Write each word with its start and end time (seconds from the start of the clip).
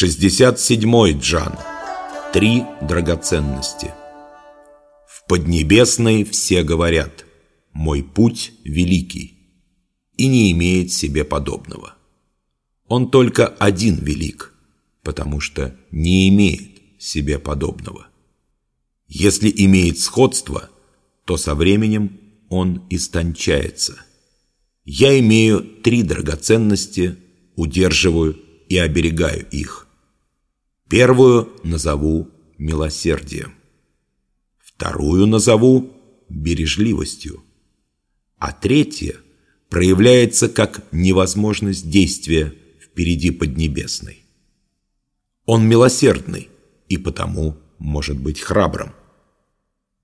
67-й 0.00 1.18
джан. 1.18 1.54
Три 2.32 2.62
драгоценности. 2.80 3.92
В 5.08 5.26
Поднебесной 5.26 6.22
все 6.22 6.62
говорят 6.62 7.24
«Мой 7.72 8.04
путь 8.04 8.52
великий» 8.62 9.38
и 10.16 10.28
не 10.28 10.52
имеет 10.52 10.92
себе 10.92 11.24
подобного. 11.24 11.96
Он 12.86 13.10
только 13.10 13.48
один 13.48 13.96
велик, 13.96 14.54
потому 15.02 15.40
что 15.40 15.76
не 15.90 16.28
имеет 16.28 16.80
себе 17.00 17.40
подобного. 17.40 18.06
Если 19.08 19.52
имеет 19.52 19.98
сходство, 19.98 20.70
то 21.24 21.36
со 21.36 21.56
временем 21.56 22.20
он 22.48 22.86
истончается. 22.88 23.96
Я 24.84 25.18
имею 25.18 25.60
три 25.82 26.04
драгоценности, 26.04 27.16
удерживаю 27.56 28.38
и 28.68 28.78
оберегаю 28.78 29.44
их. 29.50 29.86
Первую 30.88 31.52
назову 31.64 32.30
милосердием, 32.56 33.52
вторую 34.58 35.26
назову 35.26 35.92
бережливостью, 36.30 37.44
а 38.38 38.52
третья 38.52 39.16
проявляется 39.68 40.48
как 40.48 40.86
невозможность 40.90 41.90
действия 41.90 42.54
впереди 42.80 43.30
Поднебесной. 43.30 44.22
Он 45.44 45.68
милосердный 45.68 46.48
и 46.88 46.96
потому 46.96 47.58
может 47.78 48.18
быть 48.18 48.40
храбрым, 48.40 48.94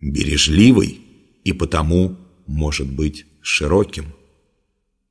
бережливый 0.00 1.02
и 1.44 1.52
потому 1.52 2.16
может 2.46 2.90
быть 2.90 3.26
широким, 3.42 4.14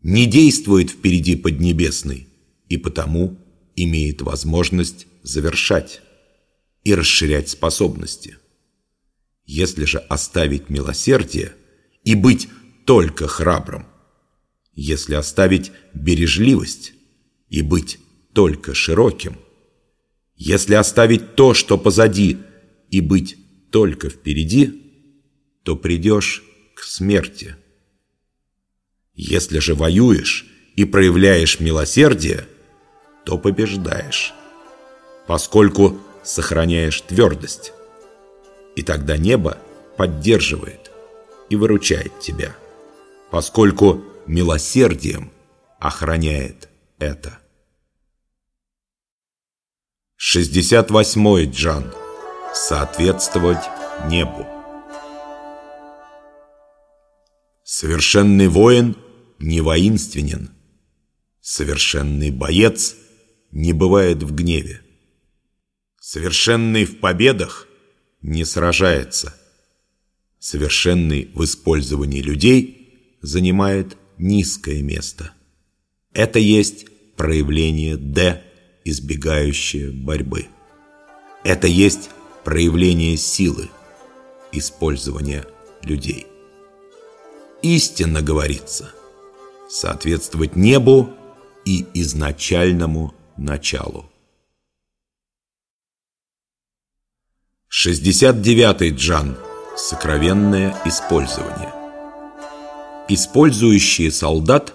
не 0.00 0.26
действует 0.26 0.90
впереди 0.90 1.34
Поднебесной 1.34 2.28
и 2.68 2.76
потому 2.76 3.36
имеет 3.76 4.22
возможность 4.22 5.06
завершать 5.22 6.00
и 6.82 6.94
расширять 6.94 7.50
способности. 7.50 8.38
Если 9.44 9.84
же 9.84 9.98
оставить 9.98 10.70
милосердие 10.70 11.52
и 12.02 12.14
быть 12.14 12.48
только 12.84 13.28
храбрым, 13.28 13.86
если 14.72 15.14
оставить 15.14 15.72
бережливость 15.94 16.94
и 17.48 17.62
быть 17.62 17.98
только 18.32 18.74
широким, 18.74 19.38
если 20.34 20.74
оставить 20.74 21.34
то, 21.34 21.54
что 21.54 21.78
позади, 21.78 22.38
и 22.90 23.00
быть 23.00 23.36
только 23.70 24.08
впереди, 24.08 24.82
то 25.64 25.76
придешь 25.76 26.44
к 26.74 26.82
смерти. 26.82 27.56
Если 29.14 29.58
же 29.58 29.74
воюешь 29.74 30.46
и 30.76 30.84
проявляешь 30.84 31.58
милосердие– 31.58 32.46
то 33.26 33.36
побеждаешь, 33.38 34.32
поскольку 35.26 35.98
сохраняешь 36.22 37.00
твердость. 37.00 37.72
И 38.76 38.82
тогда 38.82 39.16
небо 39.16 39.58
поддерживает 39.96 40.92
и 41.50 41.56
выручает 41.56 42.20
тебя, 42.20 42.56
поскольку 43.32 44.04
милосердием 44.26 45.32
охраняет 45.80 46.68
это. 46.98 47.38
68-й 50.18 51.50
джан. 51.50 51.92
Соответствовать 52.54 53.64
небу. 54.08 54.46
Совершенный 57.64 58.48
воин 58.48 58.96
не 59.38 59.60
воинственен. 59.60 60.50
Совершенный 61.40 62.30
боец– 62.30 62.94
не 63.56 63.72
бывает 63.72 64.22
в 64.22 64.34
гневе. 64.34 64.82
Совершенный 65.98 66.84
в 66.84 67.00
победах 67.00 67.66
не 68.20 68.44
сражается. 68.44 69.34
Совершенный 70.38 71.30
в 71.32 71.42
использовании 71.42 72.20
людей 72.20 73.16
занимает 73.22 73.96
низкое 74.18 74.82
место. 74.82 75.32
Это 76.12 76.38
есть 76.38 76.86
проявление 77.16 77.96
«Д», 77.96 78.44
избегающее 78.84 79.90
борьбы. 79.90 80.48
Это 81.42 81.66
есть 81.66 82.10
проявление 82.44 83.16
силы, 83.16 83.70
использования 84.52 85.46
людей. 85.82 86.26
Истинно 87.62 88.20
говорится, 88.20 88.92
соответствовать 89.70 90.56
небу 90.56 91.08
и 91.64 91.86
изначальному 91.94 93.14
началу. 93.36 94.10
69-й 97.70 98.90
джан. 98.90 99.36
Сокровенное 99.76 100.74
использование. 100.86 101.72
Использующие 103.08 104.10
солдат 104.10 104.74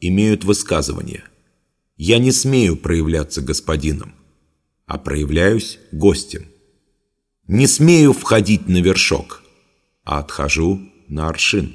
имеют 0.00 0.44
высказывание 0.44 1.24
«Я 1.96 2.18
не 2.18 2.30
смею 2.30 2.76
проявляться 2.76 3.42
господином, 3.42 4.14
а 4.86 4.96
проявляюсь 4.96 5.80
гостем. 5.90 6.46
Не 7.48 7.66
смею 7.66 8.12
входить 8.12 8.68
на 8.68 8.80
вершок, 8.80 9.42
а 10.04 10.20
отхожу 10.20 10.80
на 11.08 11.28
аршин». 11.28 11.74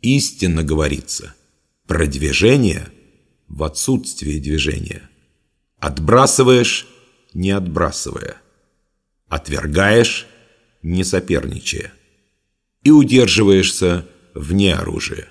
Истинно 0.00 0.64
говорится, 0.64 1.36
продвижение– 1.86 2.88
в 3.48 3.62
отсутствии 3.64 4.38
движения. 4.38 5.08
Отбрасываешь, 5.78 6.86
не 7.34 7.50
отбрасывая. 7.50 8.36
Отвергаешь, 9.28 10.26
не 10.82 11.04
соперничая. 11.04 11.92
И 12.82 12.90
удерживаешься 12.90 14.06
вне 14.34 14.74
оружия. 14.74 15.28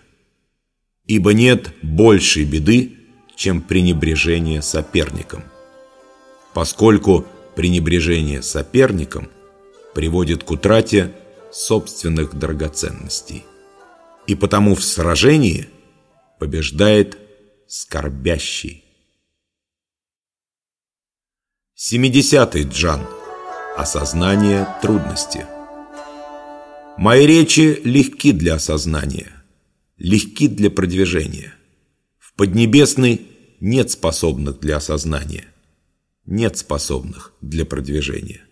Ибо 1.06 1.34
нет 1.34 1.74
большей 1.81 2.46
беды, 2.46 2.98
чем 3.36 3.62
пренебрежение 3.62 4.62
соперником. 4.62 5.44
Поскольку 6.54 7.25
пренебрежение 7.56 8.42
соперником 8.42 9.30
приводит 9.94 10.44
к 10.44 10.52
утрате 10.52 11.14
собственных 11.52 12.38
драгоценностей. 12.38 13.46
И 14.28 14.36
потому 14.36 14.75
в 14.75 14.84
сражении 14.84 15.70
побеждает 16.40 17.18
скорбящий. 17.68 18.84
70-й 21.78 22.64
джан. 22.70 23.06
Осознание 23.76 24.68
трудности. 24.81 25.46
Мои 26.98 27.25
речи 27.25 27.81
легки 27.84 28.31
для 28.31 28.56
осознания, 28.56 29.44
легки 29.98 30.48
для 30.48 30.70
продвижения. 30.70 31.54
В 32.18 32.34
Поднебесной 32.36 33.28
нет 33.59 33.92
способных 33.92 34.59
для 34.59 34.78
осознания, 34.78 35.48
нет 36.25 36.58
способных 36.58 37.34
для 37.42 37.66
продвижения. 37.66 38.46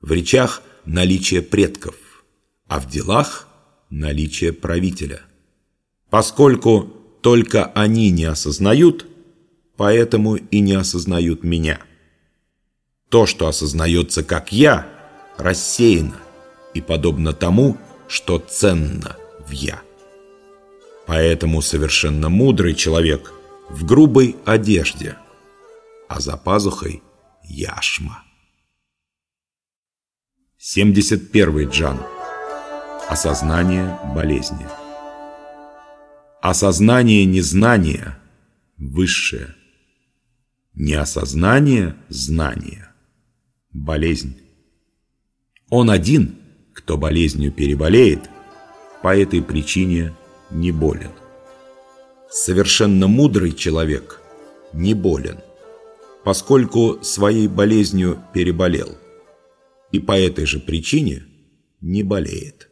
В 0.00 0.12
речах 0.12 0.62
наличие 0.86 1.42
предков, 1.42 1.96
а 2.66 2.80
в 2.80 2.88
делах 2.88 3.46
наличие 3.90 4.54
правителя. 4.54 5.20
Поскольку 6.08 6.99
только 7.20 7.66
они 7.66 8.10
не 8.10 8.24
осознают, 8.24 9.06
поэтому 9.76 10.36
и 10.36 10.60
не 10.60 10.74
осознают 10.74 11.42
меня. 11.44 11.80
То, 13.08 13.26
что 13.26 13.48
осознается 13.48 14.22
как 14.22 14.52
я, 14.52 14.86
рассеяно 15.36 16.16
и 16.74 16.80
подобно 16.80 17.32
тому, 17.32 17.76
что 18.08 18.38
ценно 18.38 19.16
в 19.46 19.50
я. 19.50 19.82
Поэтому 21.06 21.60
совершенно 21.60 22.28
мудрый 22.28 22.74
человек 22.74 23.32
в 23.68 23.84
грубой 23.84 24.36
одежде, 24.44 25.16
а 26.08 26.20
за 26.20 26.36
пазухой 26.36 27.02
яшма. 27.42 28.22
71 30.58 31.68
джан. 31.70 31.98
Осознание 33.08 33.98
болезни. 34.14 34.79
Осознание 36.52 37.24
незнания– 37.26 38.18
высшее. 38.76 39.54
Неосознание– 40.74 41.94
знание. 42.08 42.88
Болезнь. 43.72 44.36
Он 45.68 45.90
один, 45.90 46.34
кто 46.74 46.98
болезнью 46.98 47.52
переболеет, 47.52 48.28
по 49.00 49.16
этой 49.16 49.42
причине 49.42 50.12
не 50.50 50.72
болен. 50.72 51.12
Совершенно 52.28 53.06
мудрый 53.06 53.52
человек 53.52 54.20
не 54.72 54.94
болен, 54.94 55.38
поскольку 56.24 56.98
своей 57.04 57.46
болезнью 57.46 58.24
переболел, 58.34 58.98
и 59.92 60.00
по 60.00 60.18
этой 60.18 60.46
же 60.46 60.58
причине 60.58 61.22
не 61.80 62.02
болеет. 62.02 62.69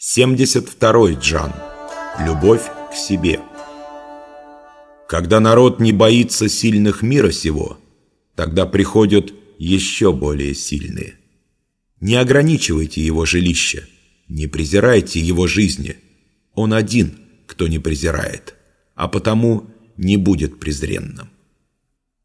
72 0.00 1.14
джан. 1.14 1.52
Любовь 2.20 2.62
к 2.92 2.94
себе. 2.94 3.40
Когда 5.08 5.40
народ 5.40 5.80
не 5.80 5.90
боится 5.90 6.48
сильных 6.48 7.02
мира 7.02 7.32
сего, 7.32 7.80
тогда 8.36 8.64
приходят 8.64 9.34
еще 9.58 10.12
более 10.12 10.54
сильные. 10.54 11.16
Не 12.00 12.14
ограничивайте 12.14 13.04
его 13.04 13.26
жилище, 13.26 13.88
не 14.28 14.46
презирайте 14.46 15.18
его 15.18 15.48
жизни. 15.48 15.96
Он 16.54 16.74
один, 16.74 17.18
кто 17.48 17.66
не 17.66 17.80
презирает, 17.80 18.54
а 18.94 19.08
потому 19.08 19.66
не 19.96 20.16
будет 20.16 20.60
презренным. 20.60 21.28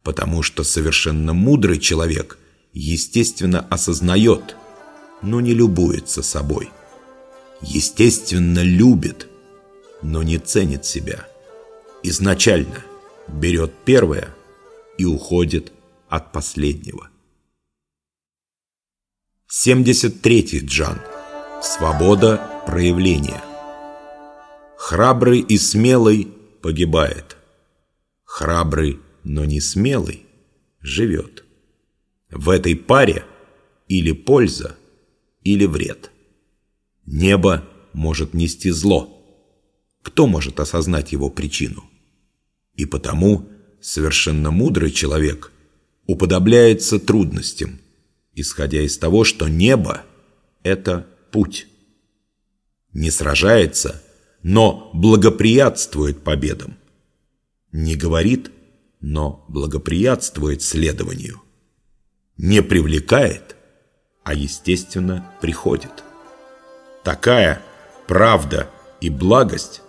Потому 0.04 0.44
что 0.44 0.64
совершенно 0.64 1.34
мудрый 1.34 1.80
человек, 1.80 2.38
естественно, 2.72 3.62
осознает, 3.62 4.58
но 5.24 5.42
не 5.42 5.56
любуется 5.56 6.22
собой. 6.22 6.70
Естественно, 7.66 8.60
любит, 8.60 9.30
но 10.02 10.22
не 10.22 10.38
ценит 10.38 10.86
себя. 10.86 11.28
Изначально 12.04 12.84
берет 13.28 13.74
первое 13.86 14.36
и 14.98 15.06
уходит 15.06 15.72
от 16.10 16.32
последнего. 16.32 17.10
73-й 19.50 20.66
джан. 20.66 21.00
Свобода 21.62 22.64
проявления. 22.66 23.42
Храбрый 24.78 25.40
и 25.40 25.58
смелый 25.58 26.26
погибает. 26.62 27.38
Храбрый, 28.26 29.00
но 29.24 29.46
не 29.46 29.62
смелый 29.62 30.26
живет. 30.82 31.46
В 32.30 32.50
этой 32.50 32.76
паре 32.76 33.24
или 33.88 34.12
польза, 34.12 34.76
или 35.44 35.66
вред. 35.66 36.13
Небо 37.06 37.64
может 37.94 38.34
нести 38.34 38.72
зло. 38.72 39.10
Кто 40.02 40.28
может 40.28 40.60
осознать 40.60 41.12
его 41.12 41.30
причину? 41.30 41.84
И 42.76 42.86
потому 42.86 43.50
совершенно 43.82 44.52
мудрый 44.52 44.92
человек 44.92 45.52
уподобляется 46.08 47.00
трудностям, 47.00 47.80
исходя 48.34 48.82
из 48.82 48.98
того, 48.98 49.24
что 49.24 49.48
небо– 49.48 50.04
это 50.64 51.08
путь. 51.32 51.68
Не 52.94 53.12
сражается, 53.12 54.02
но 54.42 54.90
благоприятствует 54.94 56.24
победам. 56.24 56.78
Не 57.72 57.96
говорит, 57.96 58.52
но 59.00 59.46
благоприятствует 59.48 60.62
следованию. 60.62 61.42
Не 62.38 62.62
привлекает, 62.62 63.56
а 64.24 64.34
естественно 64.34 65.32
приходит. 65.42 66.03
Такая 67.04 67.62
правда 68.08 68.70
и 69.02 69.10
благость 69.10 69.82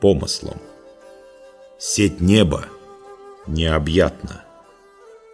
помыслом. 0.00 0.60
Сеть 1.78 2.20
неба 2.20 2.66
необъятна, 3.46 4.44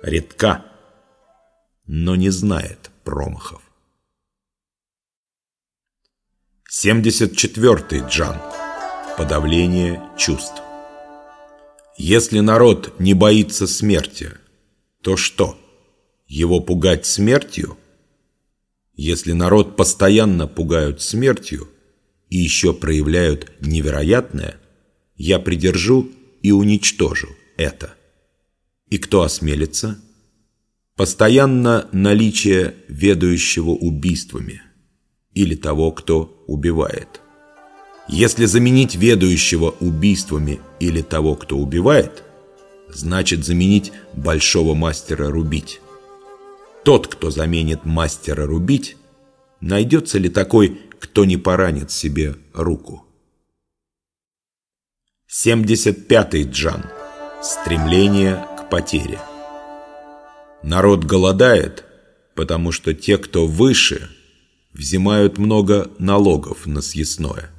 редка, 0.03 0.65
но 1.87 2.15
не 2.15 2.31
знает 2.31 2.91
промахов. 3.03 3.63
74-й 6.71 8.09
джан. 8.09 8.39
Подавление 9.19 10.01
чувств. 10.17 10.63
Если 11.99 12.41
народ 12.41 12.99
не 12.99 13.13
боится 13.13 13.67
смерти, 13.67 14.33
то 15.03 15.17
что, 15.17 15.59
его 16.27 16.61
пугать 16.61 17.05
смертью? 17.05 17.77
Если 18.95 19.33
народ 19.33 19.77
постоянно 19.77 20.47
пугают 20.47 21.01
смертью 21.01 21.69
и 22.29 22.39
еще 22.39 22.73
проявляют 22.73 23.53
невероятное, 23.61 24.57
я 25.17 25.39
придержу 25.39 26.11
и 26.43 26.51
уничтожу 26.51 27.29
это. 27.57 27.95
И 28.89 28.99
кто 28.99 29.23
осмелится? 29.23 29.99
Постоянно 30.97 31.89
наличие 31.93 32.75
ведающего 32.89 33.71
убийствами 33.71 34.63
или 35.33 35.55
того, 35.55 35.93
кто 35.93 36.45
убивает. 36.47 37.21
Если 38.09 38.45
заменить 38.45 38.95
ведающего 38.95 39.71
убийствами 39.81 40.61
или 40.81 41.01
того, 41.01 41.35
кто 41.37 41.57
убивает, 41.57 42.23
значит 42.89 43.45
заменить 43.45 43.93
большого 44.13 44.75
мастера 44.75 45.31
рубить. 45.31 45.81
Тот, 46.85 47.07
кто 47.07 47.31
заменит 47.31 47.85
мастера 47.85 48.45
рубить, 48.45 48.97
найдется 49.61 50.19
ли 50.19 50.29
такой, 50.29 50.81
кто 50.99 51.25
не 51.25 51.37
поранит 51.37 51.91
себе 51.93 52.37
руку? 52.53 53.05
75-й 55.31 56.51
джан. 56.51 56.85
Стремление 57.41 58.45
к 58.59 58.69
потере. 58.69 59.21
Народ 60.63 61.05
голодает, 61.05 61.85
потому 62.35 62.73
что 62.73 62.95
те, 62.95 63.17
кто 63.17 63.47
выше, 63.47 64.11
взимают 64.73 65.39
много 65.39 65.91
налогов 65.99 66.67
на 66.67 66.83
съестное. 66.83 67.51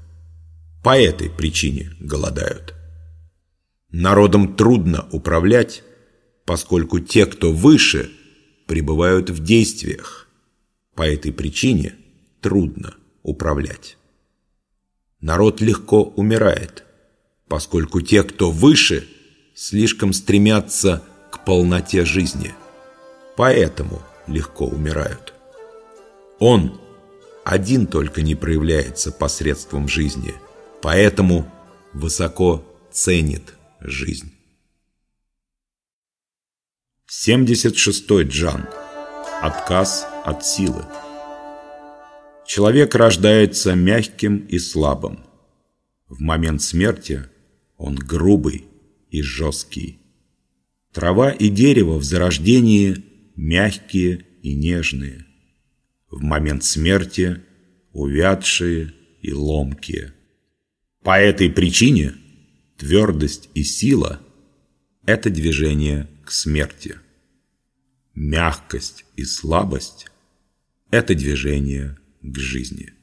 По 0.83 0.97
этой 0.97 1.29
причине 1.29 1.91
голодают. 1.99 2.73
Народом 3.89 4.55
трудно 4.55 5.07
управлять, 5.11 5.83
поскольку 6.45 6.99
те, 6.99 7.25
кто 7.25 7.53
выше, 7.53 8.11
пребывают 8.73 9.29
в 9.29 9.43
действиях. 9.43 10.27
По 10.95 11.03
этой 11.03 11.31
причине 11.31 11.93
трудно 12.41 12.95
управлять. 13.21 13.97
Народ 15.21 15.61
легко 15.61 16.01
умирает, 16.03 16.83
поскольку 17.47 18.01
те, 18.01 18.23
кто 18.23 18.49
выше, 18.49 19.07
слишком 19.53 20.11
стремятся 20.11 21.03
к 21.31 21.45
полноте 21.45 22.03
жизни– 22.03 22.55
поэтому 23.35 24.01
легко 24.25 24.65
умирают. 24.65 25.35
Он 26.39 26.79
один 27.43 27.85
только 27.85 28.23
не 28.23 28.33
проявляется 28.33 29.11
посредством 29.11 29.87
жизни, 29.87 30.33
поэтому 30.81 31.47
высоко 31.93 32.65
ценит 32.91 33.53
жизнь. 33.79 34.33
76-й 37.13 38.23
джан. 38.23 38.67
Отказ 39.39 40.07
от 40.25 40.43
силы. 40.43 40.83
Человек 42.47 42.95
рождается 42.95 43.75
мягким 43.75 44.37
и 44.37 44.57
слабым. 44.57 45.19
В 46.09 46.19
момент 46.21 46.63
смерти 46.63 47.21
он 47.77 47.95
грубый 47.95 48.65
и 49.11 49.21
жесткий. 49.21 49.99
Трава 50.91 51.29
и 51.29 51.49
дерево 51.49 51.99
в 51.99 52.03
зарождении 52.03 52.97
мягкие 53.35 54.25
и 54.41 54.55
нежные, 54.55 55.27
в 56.09 56.23
момент 56.23 56.63
смерти 56.63 57.41
увядшие 57.91 58.91
и 59.21 59.31
ломкие. 59.31 60.15
По 61.03 61.19
этой 61.19 61.51
причине 61.51 62.15
твердость 62.75 63.49
и 63.53 63.63
сила– 63.63 64.19
это 65.05 65.29
движение 65.29 66.09
к 66.25 66.31
смерти. 66.31 66.97
Мягкость 68.13 69.05
и 69.15 69.23
слабость– 69.25 70.07
это 70.91 71.15
движение 71.15 71.97
к 72.21 72.37
жизни. 72.37 72.93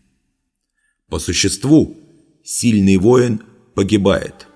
По 1.08 1.18
существу 1.18 1.98
сильный 2.44 2.96
воин 2.96 3.42
погибает, 3.74 4.46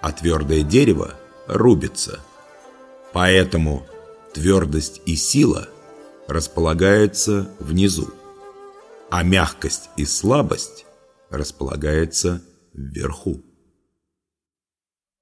а 0.00 0.12
твердое 0.12 0.62
дерево 0.62 1.18
рубится. 1.46 2.20
Поэтому 3.12 3.86
Твердость 4.32 5.02
и 5.06 5.16
сила 5.16 5.68
располагаются 6.28 7.50
внизу, 7.58 8.10
а 9.10 9.24
мягкость 9.24 9.90
и 9.96 10.04
слабость 10.04 10.86
располагаются 11.30 12.40
вверху. 12.72 13.42